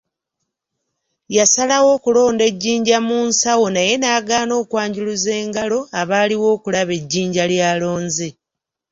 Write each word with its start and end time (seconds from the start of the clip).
Yasalawo 1.37 1.89
okulonda 1.97 2.43
ejjinja 2.51 2.97
mu 3.07 3.17
nsawo 3.29 3.65
naye 3.75 3.93
n’agaana 3.97 4.53
okwanjuluza 4.61 5.31
engalo 5.43 5.79
abaaliwo 6.01 6.47
okulaba 6.55 6.91
ejjinja 6.99 7.43
ly’alonze. 7.51 8.29